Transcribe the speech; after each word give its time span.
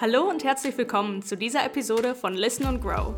Hallo 0.00 0.30
und 0.30 0.44
herzlich 0.44 0.78
willkommen 0.78 1.22
zu 1.22 1.36
dieser 1.36 1.64
Episode 1.64 2.14
von 2.14 2.32
Listen 2.32 2.66
and 2.66 2.80
Grow. 2.80 3.16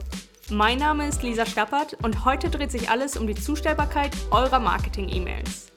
Mein 0.51 0.79
Name 0.79 1.07
ist 1.07 1.23
Lisa 1.23 1.45
Stappert 1.45 1.99
und 2.03 2.25
heute 2.25 2.49
dreht 2.49 2.71
sich 2.71 2.89
alles 2.89 3.19
um 3.19 3.27
die 3.27 3.35
Zustellbarkeit 3.35 4.13
eurer 4.31 4.61
Marketing-E-Mails. 4.61 5.71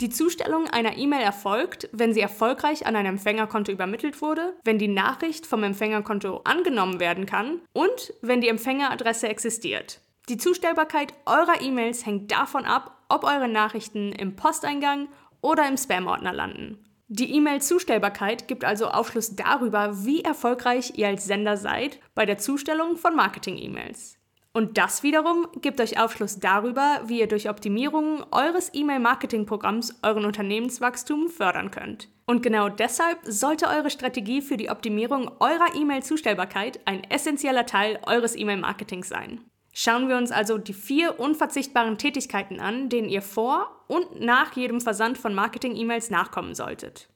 Die 0.00 0.10
Zustellung 0.10 0.68
einer 0.68 0.96
E-Mail 0.96 1.22
erfolgt, 1.22 1.88
wenn 1.90 2.14
sie 2.14 2.20
erfolgreich 2.20 2.86
an 2.86 2.94
ein 2.94 3.06
Empfängerkonto 3.06 3.72
übermittelt 3.72 4.22
wurde, 4.22 4.54
wenn 4.62 4.78
die 4.78 4.86
Nachricht 4.86 5.44
vom 5.44 5.64
Empfängerkonto 5.64 6.42
angenommen 6.44 7.00
werden 7.00 7.26
kann 7.26 7.62
und 7.72 8.14
wenn 8.22 8.40
die 8.40 8.48
Empfängeradresse 8.48 9.26
existiert. 9.28 10.00
Die 10.28 10.38
Zustellbarkeit 10.38 11.12
eurer 11.26 11.60
E-Mails 11.60 12.06
hängt 12.06 12.30
davon 12.30 12.64
ab, 12.64 12.93
ob 13.08 13.24
eure 13.24 13.48
Nachrichten 13.48 14.12
im 14.12 14.36
Posteingang 14.36 15.08
oder 15.40 15.68
im 15.68 15.76
Spam-Ordner 15.76 16.32
landen. 16.32 16.78
Die 17.08 17.34
E-Mail-Zustellbarkeit 17.34 18.48
gibt 18.48 18.64
also 18.64 18.88
Aufschluss 18.88 19.36
darüber, 19.36 20.04
wie 20.04 20.22
erfolgreich 20.22 20.94
ihr 20.96 21.08
als 21.08 21.26
Sender 21.26 21.56
seid 21.56 22.00
bei 22.14 22.24
der 22.24 22.38
Zustellung 22.38 22.96
von 22.96 23.14
Marketing-E-Mails. 23.14 24.18
Und 24.56 24.78
das 24.78 25.02
wiederum 25.02 25.48
gibt 25.60 25.80
euch 25.80 26.00
Aufschluss 26.00 26.38
darüber, 26.38 27.00
wie 27.06 27.18
ihr 27.18 27.26
durch 27.26 27.50
Optimierungen 27.50 28.24
eures 28.30 28.72
E-Mail-Marketing-Programms 28.72 29.98
euren 30.02 30.24
Unternehmenswachstum 30.24 31.28
fördern 31.28 31.72
könnt. 31.72 32.08
Und 32.24 32.42
genau 32.42 32.68
deshalb 32.68 33.18
sollte 33.24 33.66
eure 33.66 33.90
Strategie 33.90 34.40
für 34.40 34.56
die 34.56 34.70
Optimierung 34.70 35.30
eurer 35.40 35.74
E-Mail-Zustellbarkeit 35.74 36.80
ein 36.84 37.02
essentieller 37.10 37.66
Teil 37.66 37.98
eures 38.06 38.36
E-Mail-Marketings 38.36 39.08
sein. 39.08 39.40
Schauen 39.76 40.08
wir 40.08 40.16
uns 40.16 40.30
also 40.30 40.56
die 40.56 40.72
vier 40.72 41.18
unverzichtbaren 41.18 41.98
Tätigkeiten 41.98 42.60
an, 42.60 42.88
denen 42.88 43.08
ihr 43.08 43.22
vor 43.22 43.84
und 43.88 44.20
nach 44.20 44.54
jedem 44.54 44.80
Versand 44.80 45.18
von 45.18 45.34
Marketing-E-Mails 45.34 46.10
nachkommen 46.10 46.54
solltet. 46.54 47.08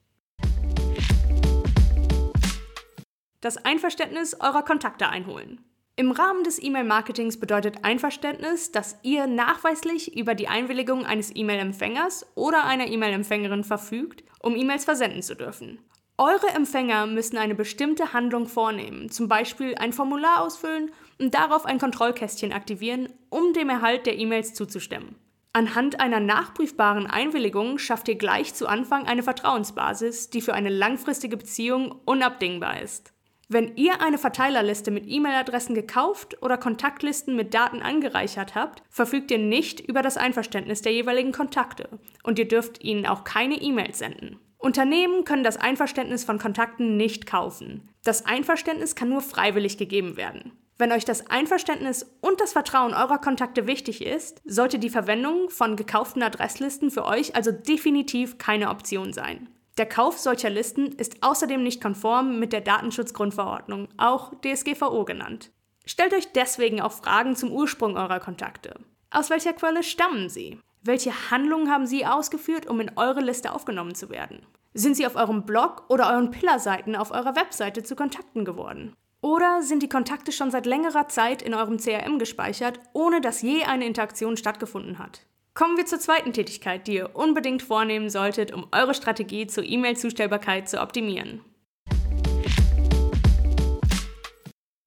Das 3.40 3.56
Einverständnis 3.58 4.34
eurer 4.40 4.64
Kontakte 4.64 5.08
einholen. 5.08 5.64
Im 5.94 6.10
Rahmen 6.10 6.42
des 6.42 6.60
E-Mail-Marketings 6.60 7.38
bedeutet 7.38 7.84
Einverständnis, 7.84 8.72
dass 8.72 8.98
ihr 9.04 9.28
nachweislich 9.28 10.16
über 10.16 10.34
die 10.34 10.48
Einwilligung 10.48 11.06
eines 11.06 11.34
E-Mail-Empfängers 11.34 12.26
oder 12.34 12.64
einer 12.64 12.88
E-Mail-Empfängerin 12.88 13.62
verfügt, 13.62 14.24
um 14.40 14.56
E-Mails 14.56 14.84
versenden 14.84 15.22
zu 15.22 15.36
dürfen. 15.36 15.78
Eure 16.20 16.48
Empfänger 16.48 17.06
müssen 17.06 17.38
eine 17.38 17.54
bestimmte 17.54 18.12
Handlung 18.12 18.48
vornehmen, 18.48 19.08
zum 19.08 19.28
Beispiel 19.28 19.76
ein 19.76 19.92
Formular 19.92 20.42
ausfüllen 20.42 20.90
und 21.20 21.32
darauf 21.32 21.64
ein 21.64 21.78
Kontrollkästchen 21.78 22.52
aktivieren, 22.52 23.12
um 23.30 23.52
dem 23.52 23.68
Erhalt 23.68 24.04
der 24.04 24.18
E-Mails 24.18 24.52
zuzustimmen. 24.52 25.14
Anhand 25.52 26.00
einer 26.00 26.18
nachprüfbaren 26.18 27.06
Einwilligung 27.06 27.78
schafft 27.78 28.08
ihr 28.08 28.16
gleich 28.16 28.52
zu 28.52 28.66
Anfang 28.66 29.06
eine 29.06 29.22
Vertrauensbasis, 29.22 30.28
die 30.28 30.40
für 30.40 30.54
eine 30.54 30.70
langfristige 30.70 31.36
Beziehung 31.36 32.00
unabdingbar 32.04 32.82
ist. 32.82 33.12
Wenn 33.48 33.76
ihr 33.76 34.02
eine 34.02 34.18
Verteilerliste 34.18 34.90
mit 34.90 35.06
E-Mail-Adressen 35.06 35.76
gekauft 35.76 36.42
oder 36.42 36.58
Kontaktlisten 36.58 37.36
mit 37.36 37.54
Daten 37.54 37.80
angereichert 37.80 38.56
habt, 38.56 38.82
verfügt 38.90 39.30
ihr 39.30 39.38
nicht 39.38 39.78
über 39.78 40.02
das 40.02 40.16
Einverständnis 40.16 40.82
der 40.82 40.92
jeweiligen 40.92 41.30
Kontakte 41.30 41.88
und 42.24 42.40
ihr 42.40 42.48
dürft 42.48 42.82
ihnen 42.82 43.06
auch 43.06 43.22
keine 43.22 43.54
E-Mails 43.54 44.00
senden. 44.00 44.40
Unternehmen 44.58 45.24
können 45.24 45.44
das 45.44 45.56
Einverständnis 45.56 46.24
von 46.24 46.38
Kontakten 46.38 46.96
nicht 46.96 47.26
kaufen. 47.26 47.88
Das 48.04 48.26
Einverständnis 48.26 48.94
kann 48.94 49.08
nur 49.08 49.22
freiwillig 49.22 49.78
gegeben 49.78 50.16
werden. 50.16 50.52
Wenn 50.78 50.92
euch 50.92 51.04
das 51.04 51.28
Einverständnis 51.28 52.06
und 52.20 52.40
das 52.40 52.52
Vertrauen 52.52 52.94
eurer 52.94 53.18
Kontakte 53.18 53.66
wichtig 53.66 54.04
ist, 54.04 54.42
sollte 54.44 54.78
die 54.78 54.90
Verwendung 54.90 55.50
von 55.50 55.74
gekauften 55.74 56.22
Adresslisten 56.22 56.90
für 56.90 57.04
euch 57.04 57.34
also 57.34 57.50
definitiv 57.50 58.38
keine 58.38 58.70
Option 58.70 59.12
sein. 59.12 59.48
Der 59.76 59.86
Kauf 59.86 60.18
solcher 60.18 60.50
Listen 60.50 60.92
ist 60.92 61.22
außerdem 61.22 61.62
nicht 61.62 61.80
konform 61.80 62.38
mit 62.38 62.52
der 62.52 62.60
Datenschutzgrundverordnung, 62.60 63.88
auch 63.96 64.32
DSGVO 64.40 65.04
genannt. 65.04 65.50
Stellt 65.84 66.12
euch 66.14 66.32
deswegen 66.32 66.80
auch 66.80 66.92
Fragen 66.92 67.34
zum 67.34 67.50
Ursprung 67.50 67.96
eurer 67.96 68.20
Kontakte. 68.20 68.74
Aus 69.10 69.30
welcher 69.30 69.54
Quelle 69.54 69.82
stammen 69.82 70.28
sie? 70.28 70.60
Welche 70.82 71.30
Handlungen 71.30 71.70
haben 71.70 71.86
Sie 71.86 72.06
ausgeführt, 72.06 72.66
um 72.66 72.80
in 72.80 72.92
eure 72.96 73.20
Liste 73.20 73.52
aufgenommen 73.52 73.94
zu 73.94 74.10
werden? 74.10 74.46
Sind 74.74 74.96
Sie 74.96 75.06
auf 75.06 75.16
eurem 75.16 75.44
Blog 75.44 75.84
oder 75.88 76.10
euren 76.12 76.30
Pillarseiten 76.30 76.94
auf 76.94 77.10
eurer 77.10 77.34
Webseite 77.34 77.82
zu 77.82 77.96
Kontakten 77.96 78.44
geworden? 78.44 78.94
Oder 79.20 79.62
sind 79.62 79.82
die 79.82 79.88
Kontakte 79.88 80.30
schon 80.30 80.52
seit 80.52 80.66
längerer 80.66 81.08
Zeit 81.08 81.42
in 81.42 81.52
eurem 81.52 81.78
CRM 81.78 82.20
gespeichert, 82.20 82.78
ohne 82.92 83.20
dass 83.20 83.42
je 83.42 83.64
eine 83.64 83.86
Interaktion 83.86 84.36
stattgefunden 84.36 85.00
hat? 85.00 85.26
Kommen 85.54 85.76
wir 85.76 85.86
zur 85.86 85.98
zweiten 85.98 86.32
Tätigkeit, 86.32 86.86
die 86.86 86.94
ihr 86.94 87.16
unbedingt 87.16 87.62
vornehmen 87.62 88.10
solltet, 88.10 88.52
um 88.52 88.68
eure 88.70 88.94
Strategie 88.94 89.48
zur 89.48 89.64
E-Mail-Zustellbarkeit 89.64 90.68
zu 90.68 90.80
optimieren. 90.80 91.40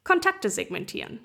Kontakte 0.06 0.50
segmentieren. 0.50 1.20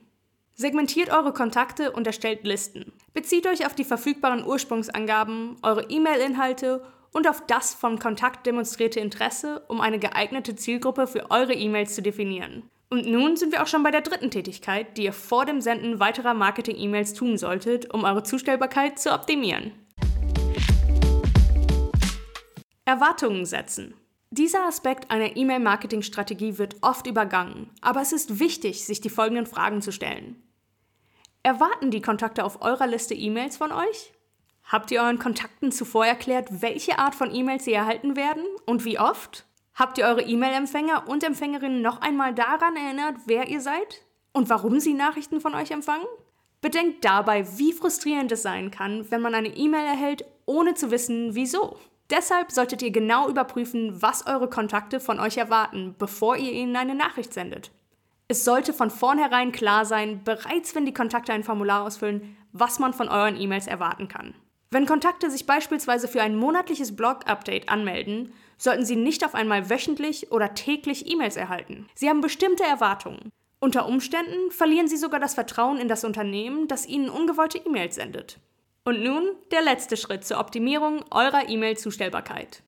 Segmentiert 0.59 1.11
eure 1.11 1.35
Kontakte 1.35 1.93
und 1.93 2.07
erstellt 2.07 2.45
Listen. 2.45 2.91
Bezieht 3.13 3.47
euch 3.47 3.67
auf 3.67 3.75
die 3.75 3.85
verfügbaren 3.85 4.43
Ursprungsangaben, 4.43 5.57
eure 5.61 5.91
E-Mail-Inhalte 5.91 6.83
und 7.13 7.29
auf 7.29 7.45
das 7.47 7.75
vom 7.75 7.99
Kontakt 7.99 8.47
demonstrierte 8.47 8.99
Interesse, 8.99 9.63
um 9.69 9.83
eine 9.83 9.99
geeignete 9.99 10.57
Zielgruppe 10.57 11.07
für 11.09 11.31
eure 11.31 11.53
E-Mails 11.53 11.95
zu 11.95 12.01
definieren. 12.01 12.63
Und 12.89 13.05
nun 13.05 13.37
sind 13.37 13.53
wir 13.53 13.63
auch 13.63 13.67
schon 13.67 13.83
bei 13.83 13.91
der 13.91 14.01
dritten 14.01 14.31
Tätigkeit, 14.31 14.97
die 14.97 15.05
ihr 15.05 15.13
vor 15.13 15.45
dem 15.45 15.61
Senden 15.61 16.01
weiterer 16.01 16.33
Marketing-E-Mails 16.33 17.13
tun 17.13 17.37
solltet, 17.37 17.93
um 17.93 18.05
eure 18.05 18.23
Zustellbarkeit 18.23 18.99
zu 18.99 19.13
optimieren. 19.13 19.73
Erwartungen 22.87 23.45
setzen. 23.45 23.93
Dieser 24.31 24.67
Aspekt 24.67 25.11
einer 25.11 25.37
E-Mail-Marketing-Strategie 25.37 26.57
wird 26.57 26.77
oft 26.81 27.07
übergangen, 27.07 27.69
aber 27.83 28.01
es 28.01 28.13
ist 28.13 28.39
wichtig, 28.39 28.87
sich 28.87 29.03
die 29.03 29.11
folgenden 29.11 29.45
Fragen 29.45 29.83
zu 29.83 29.93
stellen. 29.93 30.43
Erwarten 31.47 31.93
die 31.93 32.03
Kontakte 32.03 32.43
auf 32.43 32.61
eurer 32.61 32.89
Liste 32.89 33.15
E-Mails 33.15 33.57
von 33.57 33.71
euch? 33.71 34.13
Habt 34.65 34.91
ihr 34.91 35.01
euren 35.01 35.21
Kontakten 35.21 35.71
zuvor 35.71 36.05
erklärt, 36.05 36.49
welche 36.61 36.99
Art 36.99 37.15
von 37.15 37.33
E-Mails 37.33 37.67
sie 37.67 37.73
erhalten 37.73 38.17
werden 38.17 38.43
und 38.65 38.85
wie 38.85 38.99
oft? 38.99 39.47
Habt 39.73 39.97
ihr 39.97 40.07
eure 40.07 40.23
E-Mail-Empfänger 40.23 41.07
und 41.07 41.23
Empfängerinnen 41.23 41.83
noch 41.83 42.01
einmal 42.01 42.35
daran 42.35 42.75
erinnert, 42.75 43.15
wer 43.27 43.47
ihr 43.47 43.61
seid 43.61 44.05
und 44.33 44.51
warum 44.51 44.81
sie 44.81 44.93
Nachrichten 44.93 45.41
von 45.41 45.55
euch 45.55 45.71
empfangen? 45.71 46.09
Bedenkt 46.63 47.05
dabei, 47.05 47.47
wie 47.57 47.73
frustrierend 47.73 48.33
es 48.33 48.43
sein 48.43 48.73
kann, 48.73 49.09
wenn 49.13 49.23
man 49.23 49.37
eine 49.37 49.57
E-Mail 49.57 49.87
erhält, 49.87 50.25
ohne 50.47 50.75
zu 50.75 50.91
wissen, 50.91 51.37
wieso. 51.37 51.79
Deshalb 52.11 52.51
solltet 52.51 52.83
ihr 52.83 52.91
genau 52.91 53.29
überprüfen, 53.29 54.03
was 54.03 54.27
eure 54.27 54.51
Kontakte 54.51 54.99
von 54.99 55.21
euch 55.21 55.37
erwarten, 55.37 55.95
bevor 55.97 56.35
ihr 56.35 56.51
ihnen 56.51 56.75
eine 56.75 56.97
Nachricht 56.97 57.33
sendet. 57.33 57.71
Es 58.29 58.45
sollte 58.45 58.73
von 58.73 58.91
vornherein 58.91 59.53
klar 59.53 59.85
sein, 59.85 60.23
bereits 60.25 60.75
wenn 60.75 60.85
die 60.85 60.95
Kontakte 60.95 61.33
ein 61.33 61.45
Formular 61.45 61.85
ausfüllen, 61.85 62.37
was 62.53 62.79
man 62.79 62.93
von 62.93 63.09
euren 63.09 63.41
E-Mails 63.41 63.69
erwarten 63.69 64.09
kann. 64.09 64.35
Wenn 64.71 64.85
Kontakte 64.85 65.31
sich 65.31 65.47
beispielsweise 65.47 66.09
für 66.09 66.23
ein 66.23 66.37
monatliches 66.37 66.97
Blog-Update 66.97 67.69
anmelden, 67.69 68.33
sollten 68.59 68.85
sie 68.85 68.97
nicht 68.97 69.25
auf 69.25 69.35
einmal 69.35 69.71
wöchentlich 69.71 70.33
oder 70.33 70.55
täglich 70.55 71.11
E-Mails 71.11 71.37
erhalten. 71.37 71.87
Sie 71.95 72.09
haben 72.09 72.21
bestimmte 72.21 72.65
Erwartungen. 72.65 73.31
Unter 73.61 73.87
Umständen 73.87 74.51
verlieren 74.51 74.89
sie 74.89 74.97
sogar 74.97 75.21
das 75.21 75.35
Vertrauen 75.35 75.79
in 75.79 75.89
das 75.89 76.05
Unternehmen, 76.05 76.67
das 76.67 76.87
ihnen 76.87 77.09
ungewollte 77.09 77.59
E-Mails 77.59 77.95
sendet. 77.95 78.41
Und 78.85 79.03
nun 79.03 79.31
der 79.51 79.63
letzte 79.63 79.97
Schritt 79.97 80.25
zur 80.25 80.41
Optimierung 80.41 81.05
eurer 81.11 81.49
E-Mail-Zustellbarkeit. 81.49 82.63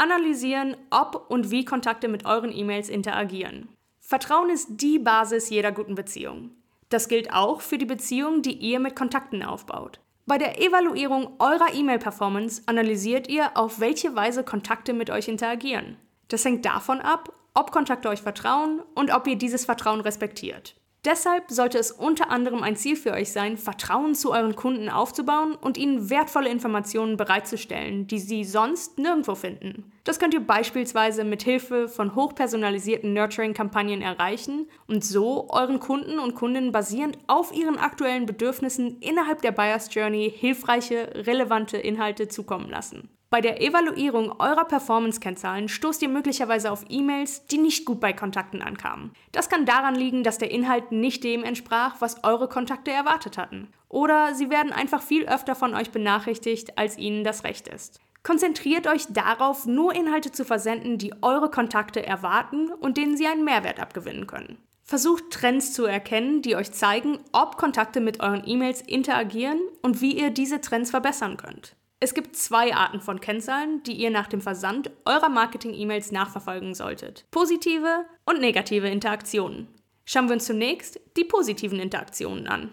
Analysieren, 0.00 0.78
ob 0.88 1.26
und 1.28 1.50
wie 1.50 1.66
Kontakte 1.66 2.08
mit 2.08 2.24
euren 2.24 2.56
E-Mails 2.56 2.88
interagieren. 2.88 3.68
Vertrauen 4.00 4.48
ist 4.48 4.80
die 4.80 4.98
Basis 4.98 5.50
jeder 5.50 5.72
guten 5.72 5.94
Beziehung. 5.94 6.52
Das 6.88 7.06
gilt 7.06 7.34
auch 7.34 7.60
für 7.60 7.76
die 7.76 7.84
Beziehung, 7.84 8.40
die 8.40 8.54
ihr 8.54 8.80
mit 8.80 8.96
Kontakten 8.96 9.42
aufbaut. 9.42 10.00
Bei 10.24 10.38
der 10.38 10.58
Evaluierung 10.58 11.34
eurer 11.38 11.74
E-Mail-Performance 11.74 12.62
analysiert 12.64 13.28
ihr, 13.28 13.58
auf 13.58 13.78
welche 13.78 14.16
Weise 14.16 14.42
Kontakte 14.42 14.94
mit 14.94 15.10
euch 15.10 15.28
interagieren. 15.28 15.98
Das 16.28 16.46
hängt 16.46 16.64
davon 16.64 17.02
ab, 17.02 17.34
ob 17.52 17.70
Kontakte 17.70 18.08
euch 18.08 18.22
vertrauen 18.22 18.80
und 18.94 19.12
ob 19.12 19.26
ihr 19.26 19.36
dieses 19.36 19.66
Vertrauen 19.66 20.00
respektiert. 20.00 20.79
Deshalb 21.06 21.50
sollte 21.50 21.78
es 21.78 21.92
unter 21.92 22.30
anderem 22.30 22.62
ein 22.62 22.76
Ziel 22.76 22.94
für 22.94 23.12
euch 23.12 23.32
sein, 23.32 23.56
Vertrauen 23.56 24.14
zu 24.14 24.32
euren 24.32 24.54
Kunden 24.54 24.90
aufzubauen 24.90 25.54
und 25.54 25.78
ihnen 25.78 26.10
wertvolle 26.10 26.50
Informationen 26.50 27.16
bereitzustellen, 27.16 28.06
die 28.06 28.18
sie 28.18 28.44
sonst 28.44 28.98
nirgendwo 28.98 29.34
finden. 29.34 29.90
Das 30.04 30.18
könnt 30.18 30.34
ihr 30.34 30.46
beispielsweise 30.46 31.24
mit 31.24 31.42
Hilfe 31.42 31.88
von 31.88 32.14
hochpersonalisierten 32.14 33.14
Nurturing-Kampagnen 33.14 34.02
erreichen 34.02 34.68
und 34.88 35.02
so 35.02 35.48
euren 35.48 35.80
Kunden 35.80 36.18
und 36.18 36.34
Kundinnen 36.34 36.70
basierend 36.70 37.16
auf 37.28 37.50
ihren 37.54 37.78
aktuellen 37.78 38.26
Bedürfnissen 38.26 38.98
innerhalb 39.00 39.40
der 39.40 39.52
Buyers 39.52 39.88
Journey 39.94 40.30
hilfreiche, 40.30 41.24
relevante 41.26 41.78
Inhalte 41.78 42.28
zukommen 42.28 42.68
lassen. 42.68 43.08
Bei 43.32 43.40
der 43.40 43.62
Evaluierung 43.62 44.40
eurer 44.40 44.64
Performance-Kennzahlen 44.64 45.68
stoßt 45.68 46.02
ihr 46.02 46.08
möglicherweise 46.08 46.72
auf 46.72 46.84
E-Mails, 46.88 47.46
die 47.46 47.58
nicht 47.58 47.84
gut 47.84 48.00
bei 48.00 48.12
Kontakten 48.12 48.60
ankamen. 48.60 49.12
Das 49.30 49.48
kann 49.48 49.64
daran 49.64 49.94
liegen, 49.94 50.24
dass 50.24 50.38
der 50.38 50.50
Inhalt 50.50 50.90
nicht 50.90 51.22
dem 51.22 51.44
entsprach, 51.44 52.00
was 52.00 52.24
eure 52.24 52.48
Kontakte 52.48 52.90
erwartet 52.90 53.38
hatten. 53.38 53.68
Oder 53.88 54.34
sie 54.34 54.50
werden 54.50 54.72
einfach 54.72 55.00
viel 55.00 55.26
öfter 55.26 55.54
von 55.54 55.76
euch 55.76 55.92
benachrichtigt, 55.92 56.76
als 56.76 56.98
ihnen 56.98 57.22
das 57.22 57.44
recht 57.44 57.68
ist. 57.68 58.00
Konzentriert 58.24 58.88
euch 58.88 59.06
darauf, 59.10 59.64
nur 59.64 59.94
Inhalte 59.94 60.32
zu 60.32 60.44
versenden, 60.44 60.98
die 60.98 61.14
eure 61.22 61.52
Kontakte 61.52 62.04
erwarten 62.04 62.72
und 62.72 62.96
denen 62.96 63.16
sie 63.16 63.28
einen 63.28 63.44
Mehrwert 63.44 63.78
abgewinnen 63.78 64.26
können. 64.26 64.58
Versucht 64.82 65.30
Trends 65.30 65.72
zu 65.72 65.84
erkennen, 65.84 66.42
die 66.42 66.56
euch 66.56 66.72
zeigen, 66.72 67.20
ob 67.30 67.56
Kontakte 67.56 68.00
mit 68.00 68.18
euren 68.18 68.42
E-Mails 68.44 68.82
interagieren 68.82 69.60
und 69.82 70.00
wie 70.00 70.18
ihr 70.18 70.30
diese 70.30 70.60
Trends 70.60 70.90
verbessern 70.90 71.36
könnt. 71.36 71.76
Es 72.02 72.14
gibt 72.14 72.34
zwei 72.34 72.74
Arten 72.74 73.02
von 73.02 73.20
Kennzahlen, 73.20 73.82
die 73.82 73.92
ihr 73.92 74.10
nach 74.10 74.26
dem 74.26 74.40
Versand 74.40 74.90
eurer 75.04 75.28
Marketing-E-Mails 75.28 76.12
nachverfolgen 76.12 76.74
solltet. 76.74 77.26
Positive 77.30 78.06
und 78.24 78.40
negative 78.40 78.88
Interaktionen. 78.88 79.68
Schauen 80.06 80.28
wir 80.28 80.32
uns 80.32 80.46
zunächst 80.46 80.98
die 81.18 81.24
positiven 81.24 81.78
Interaktionen 81.78 82.46
an. 82.46 82.72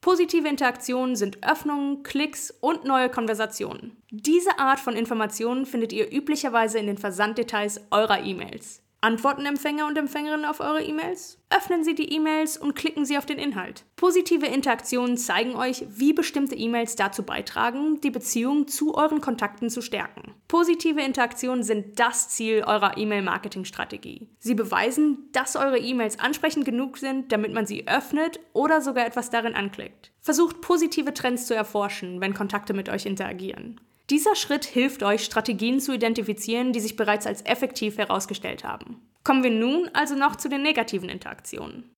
Positive 0.00 0.48
Interaktionen 0.48 1.14
sind 1.14 1.46
Öffnungen, 1.46 2.02
Klicks 2.04 2.50
und 2.50 2.86
neue 2.86 3.10
Konversationen. 3.10 4.02
Diese 4.10 4.58
Art 4.58 4.80
von 4.80 4.96
Informationen 4.96 5.66
findet 5.66 5.92
ihr 5.92 6.10
üblicherweise 6.10 6.78
in 6.78 6.86
den 6.86 6.96
Versanddetails 6.96 7.82
eurer 7.90 8.24
E-Mails. 8.24 8.83
Antworten 9.04 9.44
Empfänger 9.44 9.86
und 9.86 9.98
Empfängerinnen 9.98 10.46
auf 10.46 10.60
eure 10.60 10.82
E-Mails? 10.82 11.38
Öffnen 11.50 11.84
Sie 11.84 11.94
die 11.94 12.10
E-Mails 12.14 12.56
und 12.56 12.74
klicken 12.74 13.04
Sie 13.04 13.18
auf 13.18 13.26
den 13.26 13.38
Inhalt. 13.38 13.84
Positive 13.96 14.46
Interaktionen 14.46 15.18
zeigen 15.18 15.56
euch, 15.56 15.84
wie 15.90 16.14
bestimmte 16.14 16.54
E-Mails 16.54 16.96
dazu 16.96 17.22
beitragen, 17.22 18.00
die 18.00 18.10
Beziehung 18.10 18.66
zu 18.66 18.94
euren 18.94 19.20
Kontakten 19.20 19.68
zu 19.68 19.82
stärken. 19.82 20.32
Positive 20.48 21.02
Interaktionen 21.02 21.64
sind 21.64 22.00
das 22.00 22.30
Ziel 22.30 22.64
eurer 22.66 22.96
E-Mail-Marketing-Strategie. 22.96 24.30
Sie 24.38 24.54
beweisen, 24.54 25.28
dass 25.32 25.54
eure 25.54 25.78
E-Mails 25.78 26.18
ansprechend 26.18 26.64
genug 26.64 26.96
sind, 26.96 27.30
damit 27.30 27.52
man 27.52 27.66
sie 27.66 27.86
öffnet 27.86 28.40
oder 28.54 28.80
sogar 28.80 29.04
etwas 29.04 29.28
darin 29.28 29.54
anklickt. 29.54 30.12
Versucht 30.22 30.62
positive 30.62 31.12
Trends 31.12 31.46
zu 31.46 31.54
erforschen, 31.54 32.22
wenn 32.22 32.32
Kontakte 32.32 32.72
mit 32.72 32.88
euch 32.88 33.04
interagieren. 33.04 33.82
Dieser 34.10 34.34
Schritt 34.34 34.66
hilft 34.66 35.02
euch, 35.02 35.24
Strategien 35.24 35.80
zu 35.80 35.94
identifizieren, 35.94 36.74
die 36.74 36.80
sich 36.80 36.94
bereits 36.94 37.26
als 37.26 37.40
effektiv 37.46 37.96
herausgestellt 37.96 38.62
haben. 38.62 39.00
Kommen 39.24 39.42
wir 39.42 39.50
nun 39.50 39.88
also 39.94 40.14
noch 40.14 40.36
zu 40.36 40.50
den 40.50 40.60
negativen 40.60 41.08
Interaktionen. 41.08 41.90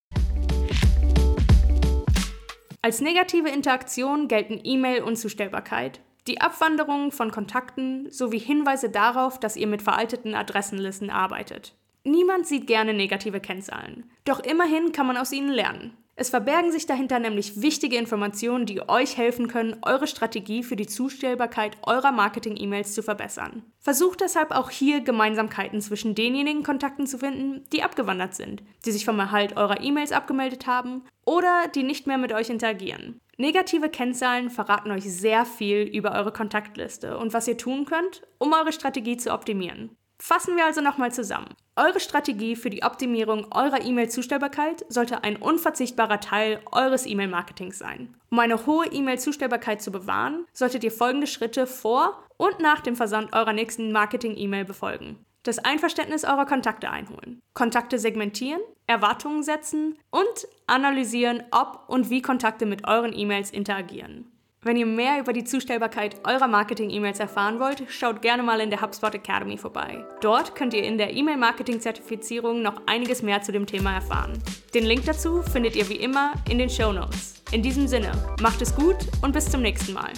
Als 2.80 3.00
negative 3.00 3.48
Interaktion 3.48 4.28
gelten 4.28 4.60
E-Mail-Unzustellbarkeit, 4.62 6.00
die 6.28 6.40
Abwanderung 6.40 7.10
von 7.10 7.32
Kontakten 7.32 8.08
sowie 8.12 8.38
Hinweise 8.38 8.88
darauf, 8.88 9.40
dass 9.40 9.56
ihr 9.56 9.66
mit 9.66 9.82
veralteten 9.82 10.36
Adressenlisten 10.36 11.10
arbeitet. 11.10 11.74
Niemand 12.04 12.46
sieht 12.46 12.68
gerne 12.68 12.94
negative 12.94 13.40
Kennzahlen, 13.40 14.08
doch 14.24 14.38
immerhin 14.38 14.92
kann 14.92 15.08
man 15.08 15.16
aus 15.16 15.32
ihnen 15.32 15.50
lernen. 15.50 15.96
Es 16.18 16.30
verbergen 16.30 16.72
sich 16.72 16.86
dahinter 16.86 17.18
nämlich 17.18 17.60
wichtige 17.60 17.98
Informationen, 17.98 18.64
die 18.64 18.88
euch 18.88 19.18
helfen 19.18 19.48
können, 19.48 19.76
eure 19.82 20.06
Strategie 20.06 20.62
für 20.62 20.74
die 20.74 20.86
Zustellbarkeit 20.86 21.76
eurer 21.82 22.10
Marketing-E-Mails 22.10 22.94
zu 22.94 23.02
verbessern. 23.02 23.62
Versucht 23.80 24.22
deshalb 24.22 24.50
auch 24.50 24.70
hier 24.70 25.02
Gemeinsamkeiten 25.02 25.82
zwischen 25.82 26.14
denjenigen 26.14 26.62
Kontakten 26.62 27.06
zu 27.06 27.18
finden, 27.18 27.64
die 27.70 27.82
abgewandert 27.82 28.34
sind, 28.34 28.62
die 28.86 28.92
sich 28.92 29.04
vom 29.04 29.18
Erhalt 29.18 29.58
eurer 29.58 29.82
E-Mails 29.82 30.12
abgemeldet 30.12 30.66
haben 30.66 31.04
oder 31.26 31.68
die 31.74 31.82
nicht 31.82 32.06
mehr 32.06 32.18
mit 32.18 32.32
euch 32.32 32.48
interagieren. 32.48 33.20
Negative 33.36 33.90
Kennzahlen 33.90 34.48
verraten 34.48 34.90
euch 34.92 35.04
sehr 35.04 35.44
viel 35.44 35.82
über 35.82 36.12
eure 36.12 36.32
Kontaktliste 36.32 37.18
und 37.18 37.34
was 37.34 37.46
ihr 37.46 37.58
tun 37.58 37.84
könnt, 37.84 38.22
um 38.38 38.54
eure 38.54 38.72
Strategie 38.72 39.18
zu 39.18 39.34
optimieren. 39.34 39.95
Fassen 40.18 40.56
wir 40.56 40.64
also 40.64 40.80
nochmal 40.80 41.12
zusammen. 41.12 41.54
Eure 41.76 42.00
Strategie 42.00 42.56
für 42.56 42.70
die 42.70 42.82
Optimierung 42.82 43.52
eurer 43.52 43.84
E-Mail-Zustellbarkeit 43.84 44.86
sollte 44.88 45.22
ein 45.24 45.36
unverzichtbarer 45.36 46.20
Teil 46.20 46.60
eures 46.72 47.04
E-Mail-Marketings 47.06 47.78
sein. 47.78 48.16
Um 48.30 48.38
eine 48.38 48.64
hohe 48.64 48.86
E-Mail-Zustellbarkeit 48.86 49.82
zu 49.82 49.92
bewahren, 49.92 50.46
solltet 50.54 50.84
ihr 50.84 50.92
folgende 50.92 51.26
Schritte 51.26 51.66
vor 51.66 52.24
und 52.38 52.60
nach 52.60 52.80
dem 52.80 52.96
Versand 52.96 53.34
eurer 53.34 53.52
nächsten 53.52 53.92
Marketing-E-Mail 53.92 54.64
befolgen. 54.64 55.24
Das 55.42 55.58
Einverständnis 55.58 56.24
eurer 56.24 56.46
Kontakte 56.46 56.90
einholen, 56.90 57.40
Kontakte 57.54 57.98
segmentieren, 57.98 58.60
Erwartungen 58.88 59.44
setzen 59.44 59.96
und 60.10 60.48
analysieren, 60.66 61.44
ob 61.52 61.84
und 61.88 62.10
wie 62.10 62.20
Kontakte 62.20 62.66
mit 62.66 62.88
euren 62.88 63.16
E-Mails 63.16 63.50
interagieren. 63.50 64.32
Wenn 64.66 64.76
ihr 64.76 64.86
mehr 64.86 65.20
über 65.20 65.32
die 65.32 65.44
Zustellbarkeit 65.44 66.16
eurer 66.26 66.48
Marketing-E-Mails 66.48 67.20
erfahren 67.20 67.60
wollt, 67.60 67.84
schaut 67.88 68.20
gerne 68.20 68.42
mal 68.42 68.60
in 68.60 68.68
der 68.68 68.82
HubSpot 68.82 69.14
Academy 69.14 69.56
vorbei. 69.56 70.04
Dort 70.20 70.56
könnt 70.56 70.74
ihr 70.74 70.82
in 70.82 70.98
der 70.98 71.14
E-Mail-Marketing-Zertifizierung 71.14 72.62
noch 72.62 72.82
einiges 72.86 73.22
mehr 73.22 73.40
zu 73.42 73.52
dem 73.52 73.64
Thema 73.66 73.94
erfahren. 73.94 74.42
Den 74.74 74.84
Link 74.84 75.04
dazu 75.04 75.40
findet 75.40 75.76
ihr 75.76 75.88
wie 75.88 75.94
immer 75.94 76.32
in 76.50 76.58
den 76.58 76.68
Show 76.68 76.92
Notes. 76.92 77.44
In 77.52 77.62
diesem 77.62 77.86
Sinne, 77.86 78.10
macht 78.42 78.60
es 78.60 78.74
gut 78.74 78.96
und 79.22 79.30
bis 79.30 79.48
zum 79.48 79.62
nächsten 79.62 79.92
Mal. 79.92 80.10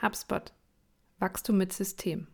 HubSpot 0.00 0.52
Wachstum 1.20 1.58
mit 1.58 1.72
System. 1.72 2.26